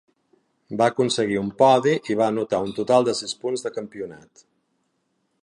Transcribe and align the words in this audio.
Va 0.81 0.87
aconseguir 0.93 1.37
un 1.41 1.51
podi, 1.59 1.93
i 2.13 2.17
va 2.23 2.31
anotar 2.33 2.63
un 2.69 2.73
total 2.81 3.07
de 3.11 3.17
sis 3.21 3.37
punts 3.45 3.67
de 3.69 3.75
campionat. 3.79 4.45